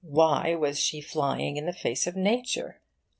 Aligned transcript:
why 0.03 0.55
was 0.55 0.79
she 0.79 0.99
flying 0.99 1.57
in 1.57 1.67
the 1.67 1.71
face 1.73 2.07
of 2.07 2.15
Nature? 2.15 2.81